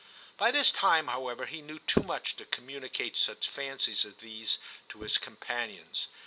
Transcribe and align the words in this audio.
By 0.35 0.49
this 0.49 0.71
time, 0.71 1.09
however, 1.09 1.45
he 1.45 1.61
knew 1.61 1.77
too 1.77 2.01
much 2.01 2.35
to 2.37 2.45
communicate 2.45 3.15
such 3.15 3.47
fancies 3.47 4.03
as 4.03 4.15
these 4.15 4.57
to 4.89 5.01
his 5.01 5.19
companions. 5.19 6.07